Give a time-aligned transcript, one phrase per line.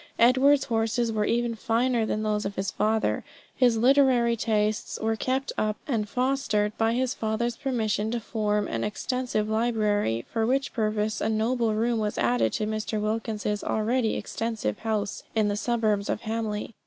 [0.17, 3.23] Edward's horses were even finer than those of his father;
[3.55, 8.83] his literary tastes were kept up and fostered, by his father's permission to form an
[8.83, 12.99] extensive library, for which purpose a noble room was added to Mr.
[12.99, 16.73] Wilkins's already extensive house in the suburbs of Hamley.